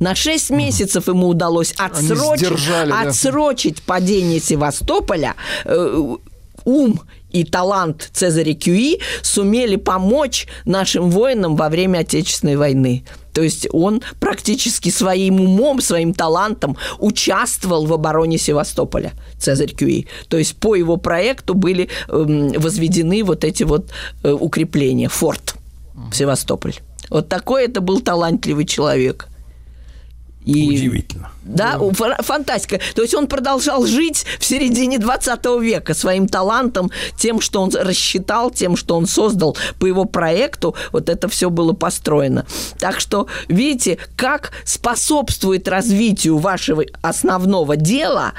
[0.00, 3.00] На 6 месяцев ему удалось отсрочить, сдержали, да.
[3.02, 5.34] отсрочить падение Севастополя.
[5.64, 6.16] Э,
[6.64, 7.00] ум
[7.36, 13.04] и талант Цезаря Кюи сумели помочь нашим воинам во время Отечественной войны.
[13.34, 20.06] То есть он практически своим умом, своим талантом участвовал в обороне Севастополя, Цезарь Кюи.
[20.28, 23.90] То есть по его проекту были эм, возведены вот эти вот
[24.22, 25.56] э, укрепления, форт
[26.12, 26.76] Севастополь.
[27.10, 29.28] Вот такой это был талантливый человек.
[30.46, 31.30] И, Удивительно.
[31.42, 32.80] Да, да, фантастика.
[32.94, 38.50] То есть он продолжал жить в середине 20 века своим талантом, тем, что он рассчитал,
[38.50, 42.46] тем, что он создал по его проекту, вот это все было построено.
[42.78, 48.32] Так что, видите, как способствует развитию вашего основного дела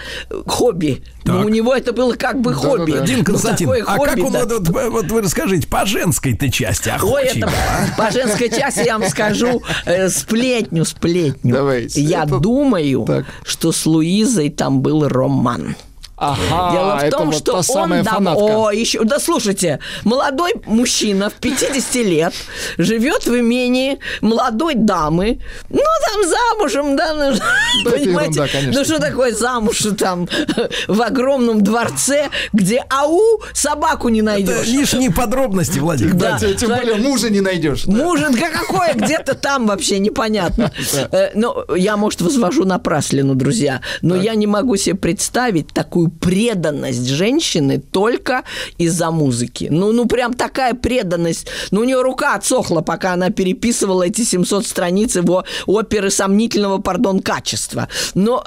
[0.46, 1.04] хобби.
[1.26, 2.92] Ну, у него это было как бы хобби.
[2.92, 3.08] Да, да, да.
[3.08, 4.46] Дим Константин, ну, а хобби, как он, да.
[4.46, 8.02] вот, вот вы расскажите, по женской-то части охочий, Ой, это, а?
[8.02, 11.54] по женской части я вам скажу э, сплетню, сплетню.
[11.54, 11.97] Давайте.
[12.02, 12.40] Я это...
[12.40, 13.26] думаю, так.
[13.46, 15.76] что с Луизой там был роман.
[16.18, 18.42] Ага, Дело в том, вот что он фанатка.
[18.42, 19.04] О, еще...
[19.04, 22.34] Да слушайте, молодой мужчина в 50 лет
[22.80, 25.40] живет в имении молодой дамы.
[25.70, 27.38] Ну, там замужем, да, ну,
[27.86, 28.40] да понимаете?
[28.42, 30.28] Ерунда, ну, что такое замуж там
[30.88, 34.62] в огромном дворце, где ау, собаку не найдешь.
[34.62, 36.16] Это лишние подробности, Владимир.
[36.16, 37.84] Да, да тем более мужа не найдешь.
[37.84, 37.94] Да.
[38.04, 40.72] Мужа, какое, где-то там вообще непонятно.
[41.12, 41.30] Да.
[41.36, 47.80] Ну, я, может, возвожу напраслину, друзья, но я не могу себе представить такую преданность женщины
[47.80, 48.44] только
[48.78, 49.68] из-за музыки.
[49.70, 51.48] Ну, ну, прям такая преданность.
[51.72, 57.22] Ну, у нее рука отсохла, пока она переписывала эти 700 страниц его оперы сомнительного, пардон,
[57.22, 57.88] качества.
[58.14, 58.44] Но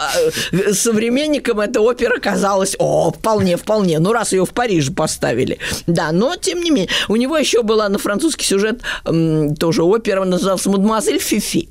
[0.52, 3.98] э, современникам эта опера казалась, о, вполне, вполне.
[3.98, 5.58] Ну, раз ее в Париже поставили.
[5.86, 10.24] Да, но, тем не менее, у него еще была на французский сюжет э, тоже опера,
[10.24, 11.68] называлась «Мадемуазель Фифи».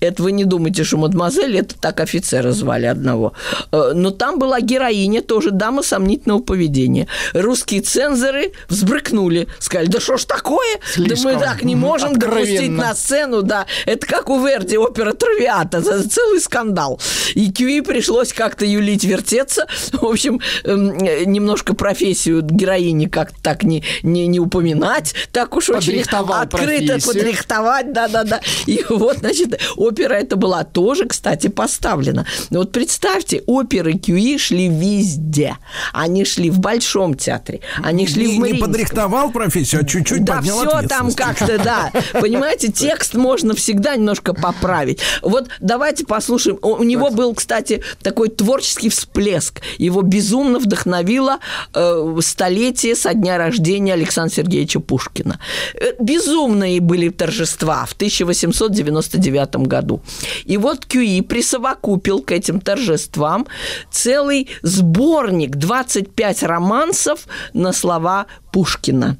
[0.00, 3.32] Это вы не думайте, что мадемуазель, это так офицера звали одного.
[3.72, 7.06] Э, но там была героиня, тоже дама сомнительного поведения.
[7.32, 10.78] Русские цензоры взбрыкнули, сказали, да что ж такое?
[10.92, 12.46] Слишком да мы так не можем откровенно.
[12.46, 13.66] допустить на сцену, да.
[13.86, 17.00] Это как у Верди опера «Травиата», целый скандал.
[17.34, 19.66] И Кьюи пришлось как-то юлить, вертеться.
[19.92, 26.00] В общем, эм, немножко профессию героини как-то так не, не, не упоминать, так уж очень
[26.00, 27.00] открыто профессию.
[27.00, 28.40] подрихтовать, да-да-да.
[28.66, 32.26] И вот, значит, опера это была тоже, кстати, поставлена.
[32.50, 35.56] Но вот представьте, оперы Кьюи шли везде.
[35.92, 38.70] Они шли в Большом театре, они шли не, в Мариинском.
[38.70, 41.92] Не подрихтовал профессию, а чуть-чуть да, все там как-то, да.
[42.12, 45.00] Понимаете, текст можно всегда немножко поправить.
[45.22, 46.58] Вот давайте послушаем.
[46.62, 49.60] У него был, кстати, такой творческий всплеск.
[49.78, 51.38] Его безумно вдохновило
[51.74, 55.40] э, столетие со дня рождения Александра Сергеевича Пушкина.
[55.74, 60.00] Э, безумные были торжества в 1899 году.
[60.44, 63.46] И вот Кьюи присовокупил к этим торжествам
[63.90, 69.16] целый сборник, 25 романсов на слова Пушкина.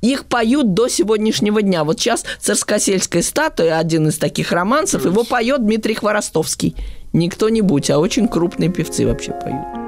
[0.00, 1.84] Их поют до сегодняшнего дня.
[1.84, 6.76] Вот сейчас «Царскосельская статуя», один из таких романсов, его поет Дмитрий Хворостовский.
[7.12, 9.85] Не кто-нибудь, а очень крупные певцы вообще поют.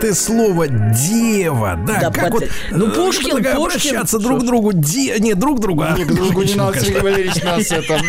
[0.00, 2.32] Забытое слово дева, да, да как под...
[2.32, 5.18] вот ну э, Пушкин, Пушкин обращаться друг к другу, де...
[5.18, 8.00] не друг к другу, а не, другу не надо, Сергей Валерьевич, нас это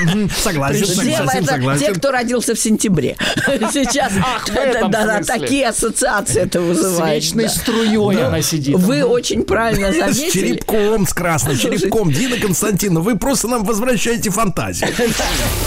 [0.42, 1.86] согласен, дева это согласен.
[1.86, 3.16] те, кто родился в сентябре.
[3.72, 4.14] Сейчас
[4.54, 7.24] да, да, такие ассоциации это вызывает.
[7.24, 8.76] С вечной струей она сидит.
[8.78, 10.30] Вы очень правильно заметили.
[10.30, 12.12] С черепком, с красным черепком.
[12.12, 14.90] Дина Константиновна, вы просто нам возвращаете фантазию.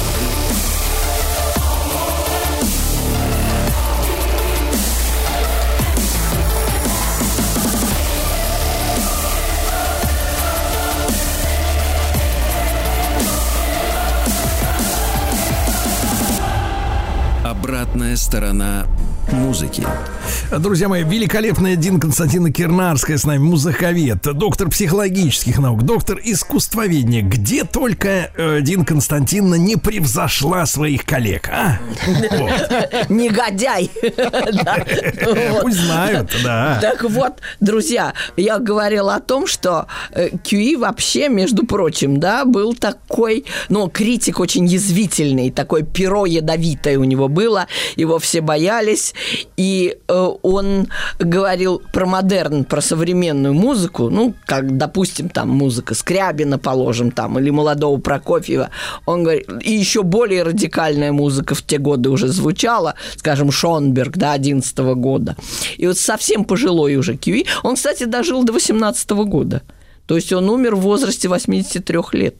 [19.82, 20.13] музыки.
[20.58, 27.22] Друзья мои, великолепная Дин Константина Кирнарская с нами, музыковед, доктор психологических наук, доктор искусствоведения.
[27.22, 31.80] Где только э, Дин Константиновна не превзошла своих коллег, а?
[33.08, 33.90] Негодяй.
[35.62, 36.78] Пусть знают, да.
[36.80, 43.44] Так вот, друзья, я говорила о том, что QE вообще, между прочим, да, был такой,
[43.68, 49.14] ну, критик очень язвительный, такое перо ядовитое у него было, его все боялись,
[49.56, 50.88] и э, он
[51.18, 57.48] говорил про модерн, про современную музыку, ну, как, допустим, там музыка Скрябина, положим, там, или
[57.48, 58.68] молодого Прокофьева.
[59.06, 64.32] Он говорит, и еще более радикальная музыка в те годы уже звучала, скажем, Шонберг, да,
[64.32, 65.34] 11 года.
[65.78, 69.62] И вот совсем пожилой уже Киви, он, кстати, дожил до 18 года.
[70.06, 72.34] То есть он умер в возрасте 83 лет.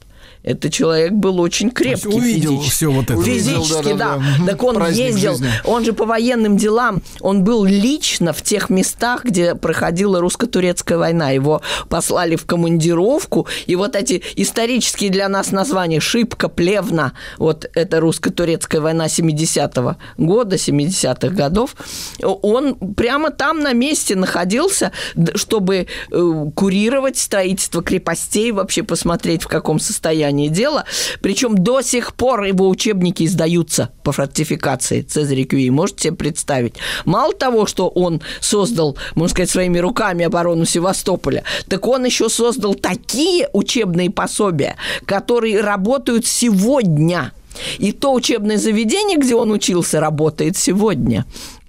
[0.45, 2.07] Это человек был очень крепкий.
[2.07, 2.75] увидел физически.
[2.75, 3.19] все вот это.
[3.19, 4.17] Физически, да.
[4.17, 4.45] да, да.
[4.45, 5.49] Так он Праздник ездил, жизни.
[5.63, 11.31] он же по военным делам, он был лично в тех местах, где проходила русско-турецкая война.
[11.31, 17.99] Его послали в командировку, и вот эти исторические для нас названия Шибка, Плевна, вот это
[17.99, 21.75] русско-турецкая война 70-го года, 70-х годов,
[22.21, 24.91] он прямо там на месте находился,
[25.33, 30.85] чтобы э, курировать строительство крепостей, вообще посмотреть, в каком состоянии состоянии дела.
[31.21, 35.69] Причем до сих пор его учебники издаются по фортификации Цезаря Кюи.
[35.69, 36.75] Можете себе представить?
[37.05, 42.75] Мало того, что он создал, можно сказать, своими руками оборону Севастополя, так он еще создал
[42.75, 44.75] такие учебные пособия,
[45.05, 47.31] которые работают сегодня.
[47.79, 51.25] И то учебное заведение, где он учился, работает сегодня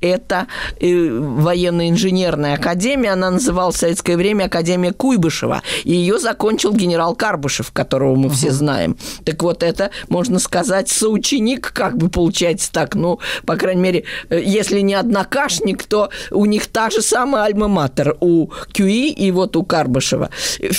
[0.09, 0.47] это
[0.81, 7.73] э, военно-инженерная академия, она называлась в советское время Академия Куйбышева, и ее закончил генерал Карбышев,
[7.73, 8.97] которого мы все знаем.
[9.25, 14.43] Так вот, это, можно сказать, соученик, как бы получается так, ну, по крайней мере, э,
[14.45, 19.65] если не однокашник, то у них та же самая альма-матер у Кюи и вот у
[19.65, 20.31] Карбышева.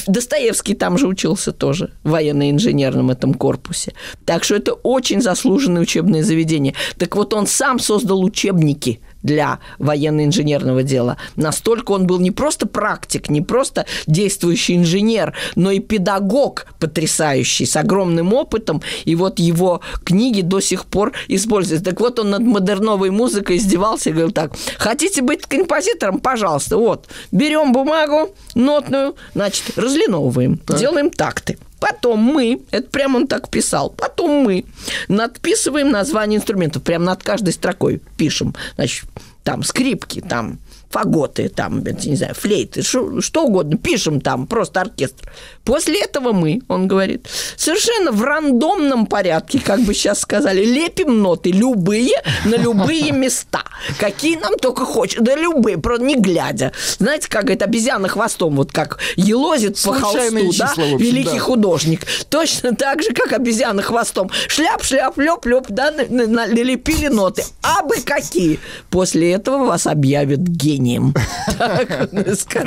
[0.07, 3.93] Достоевский там же учился тоже в военно-инженерном этом корпусе.
[4.25, 6.73] Так что это очень заслуженное учебное заведение.
[6.97, 11.17] Так вот, он сам создал учебники– для военно-инженерного дела.
[11.35, 17.75] Настолько он был не просто практик, не просто действующий инженер, но и педагог потрясающий, с
[17.75, 18.81] огромным опытом.
[19.05, 21.85] И вот его книги до сих пор используются.
[21.85, 26.19] Так вот, он над модерновой музыкой издевался и говорил так, хотите быть композитором?
[26.19, 30.77] Пожалуйста, вот, берем бумагу нотную, значит, разлиновываем, так.
[30.77, 31.57] делаем такты.
[31.79, 34.65] Потом мы, это прямо он так писал, потом мы
[35.07, 38.55] надписываем название инструментов, прямо над каждой строкой пишем.
[38.75, 39.05] Значит,
[39.43, 40.59] там скрипки, там
[40.89, 45.31] фаготы, там, не знаю, флейты, шо, что угодно, пишем там, просто оркестр.
[45.63, 47.27] После этого мы, он говорит,
[47.57, 52.13] совершенно в рандомном порядке, как бы сейчас сказали, лепим ноты любые
[52.45, 53.63] на любые места,
[53.99, 56.71] какие нам только хочется, да любые, просто не глядя.
[56.99, 60.19] Знаете, как это обезьяна хвостом, вот как елозит по холсту,
[60.51, 61.39] числа, да, общем, великий да.
[61.39, 62.01] художник.
[62.29, 64.31] Точно так же, как обезьяна хвостом.
[64.47, 67.43] Шляп, шляп, леп, леп, да, налепили ноты.
[67.61, 68.59] А бы какие.
[68.89, 71.13] После этого вас объявят гений гением.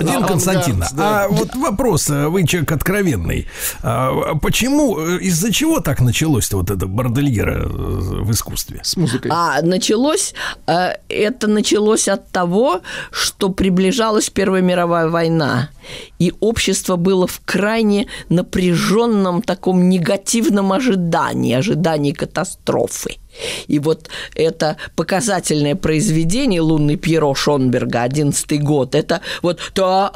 [0.05, 3.47] Дин Константин, а вот вопрос, э, вы человек откровенный.
[3.83, 8.81] А почему, э, из-за чего так началось-то вот это бордельера э, в искусстве?
[8.83, 9.31] С музыкой.
[9.35, 10.35] А, началось,
[10.67, 12.81] это началось от того,
[13.11, 15.71] что приближалась Первая мировая война,
[16.19, 23.20] и общество было в крайне напряженном таком негативном ожидании, ожидании катастрофы.
[23.69, 30.13] И вот это показательное произведение «Лунный Пьеро» Шонберга, 11 год, это вот то а,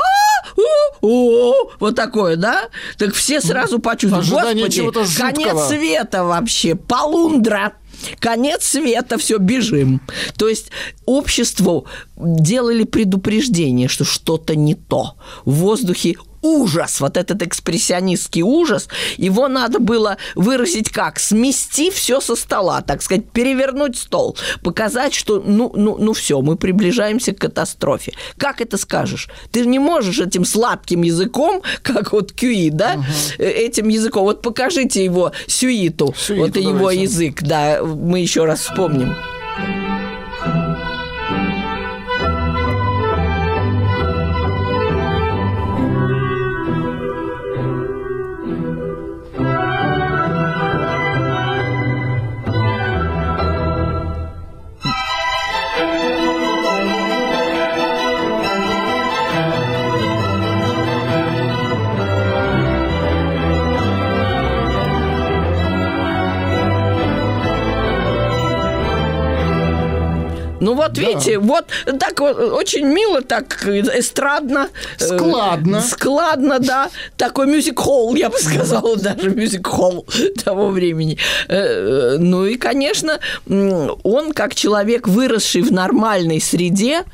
[1.80, 2.68] вот такое, да?
[2.98, 7.74] Так все сразу почувствуют, господи, конец света вообще, полундра,
[8.18, 10.00] конец света, все, бежим.
[10.36, 10.70] То есть
[11.06, 11.86] обществу
[12.16, 15.14] делали предупреждение, что что-то не то.
[15.44, 21.18] В воздухе ужас, вот этот экспрессионистский ужас, его надо было выразить как?
[21.18, 26.56] Смести все со стола, так сказать, перевернуть стол, показать, что ну, ну, ну все, мы
[26.56, 28.12] приближаемся к катастрофе.
[28.36, 29.28] Как это скажешь?
[29.50, 33.42] Ты не можешь этим сладким языком, как вот Кюи, да, угу.
[33.42, 34.24] этим языком.
[34.24, 36.68] Вот покажите его сюиту, сюиту вот давайте.
[36.68, 39.14] его язык, да, мы еще раз вспомним.
[70.74, 71.02] Ну вот, да.
[71.02, 71.66] видите, вот
[72.00, 74.68] так вот, очень мило, так эстрадно.
[74.98, 75.76] Э, складно.
[75.76, 76.90] Э, складно, да.
[77.16, 80.04] Такой мюзик-холл, я бы сказала, даже мюзик-холл
[80.44, 81.16] того времени.
[81.48, 87.04] Э, э, ну и, конечно, он, как человек, выросший в нормальной среде,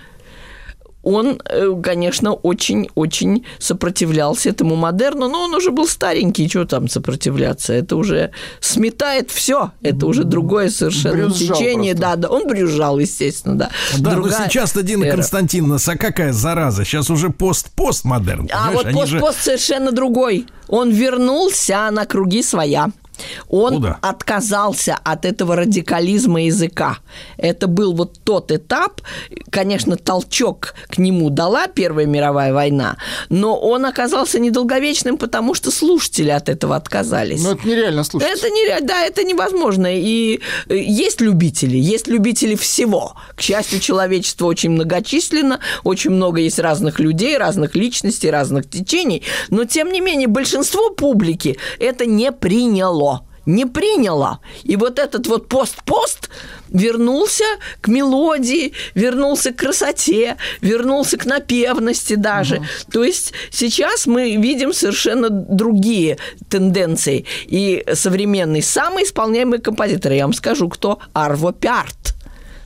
[1.03, 7.72] он, э, конечно, очень-очень сопротивлялся этому модерну, но он уже был старенький, что там сопротивляться?
[7.72, 11.94] Это уже сметает все, это уже другое совершенно брюзжал течение.
[11.94, 12.16] Просто.
[12.16, 13.70] Да, да, он брюзжал, естественно, да.
[13.98, 15.16] Да, Другая но сейчас-то, Дина эра.
[15.16, 16.84] Константиновна, а какая зараза?
[16.84, 18.48] Сейчас уже пост-постмодерн.
[18.53, 19.44] А вот пост-пост же...
[19.44, 20.46] совершенно другой.
[20.68, 22.90] Он вернулся на круги своя.
[23.48, 23.98] Он Куда?
[24.02, 26.98] отказался от этого радикализма языка.
[27.36, 29.00] Это был вот тот этап,
[29.50, 32.96] конечно, толчок к нему дала Первая мировая война,
[33.28, 37.42] но он оказался недолговечным, потому что слушатели от этого отказались.
[37.42, 38.30] Ну, это нереально слушать.
[38.30, 39.88] Это нереально, да, это невозможно.
[39.90, 43.14] И э, есть любители, есть любители всего.
[43.34, 49.64] К счастью, человечество очень многочисленно, очень много есть разных людей, разных личностей, разных течений, но,
[49.64, 53.09] тем не менее, большинство публики это не приняло
[53.47, 54.41] не приняла.
[54.62, 56.30] И вот этот вот пост-пост
[56.68, 57.45] вернулся
[57.80, 62.57] к мелодии, вернулся к красоте, вернулся к напевности даже.
[62.57, 62.64] Угу.
[62.93, 66.18] То есть сейчас мы видим совершенно другие
[66.49, 67.24] тенденции.
[67.47, 71.01] И современный самый исполняемый композитор, я вам скажу, кто?
[71.12, 72.19] Арво Пярт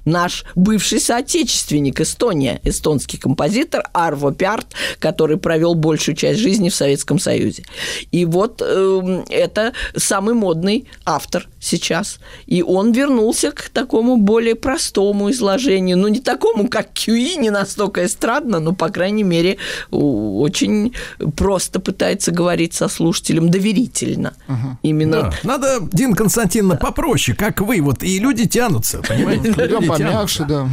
[0.05, 4.66] наш бывший соотечественник Эстония, эстонский композитор Арво Пярт,
[4.98, 7.64] который провел большую часть жизни в Советском Союзе.
[8.11, 12.18] И вот э, это самый модный автор сейчас.
[12.46, 15.98] И он вернулся к такому более простому изложению.
[15.98, 19.59] Ну, не такому, как Кьюи, не настолько эстрадно, но, по крайней мере,
[19.90, 20.94] очень
[21.36, 24.34] просто пытается говорить со слушателем доверительно.
[24.48, 24.78] Угу.
[24.82, 25.22] Именно.
[25.22, 25.32] Да.
[25.42, 27.80] Надо, Дин Константиновна, попроще, как вы.
[27.80, 29.52] Вот и люди тянутся, понимаете?
[29.97, 30.68] Помягче, да.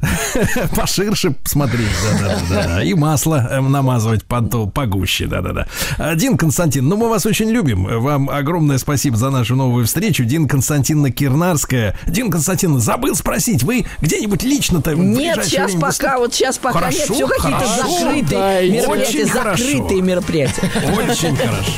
[0.76, 2.82] Поширше смотреть, да-да-да.
[2.82, 5.66] И масло эм, намазывать погуще, да-да-да.
[6.14, 7.84] Дин Константин, ну мы вас очень любим.
[7.84, 10.24] Вам огромное спасибо за нашу новую встречу.
[10.24, 11.96] Дин Константиновна Кирнарская.
[12.06, 17.10] Дин Константин, забыл спросить, вы где-нибудь лично-то Нет, сейчас пока, вот сейчас пока хорошо, нет,
[17.10, 20.62] все какие-то закрытые мероприятия, закрытые мероприятия.
[20.96, 21.72] Очень хорошо.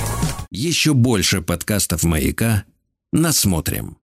[0.50, 2.64] Еще больше подкастов «Маяка»
[3.12, 3.96] насмотрим.